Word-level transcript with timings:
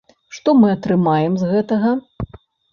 Што 0.37 0.55
мы 0.61 0.71
атрымаем 0.77 1.37
з 1.43 1.53
гэтага? 1.53 1.95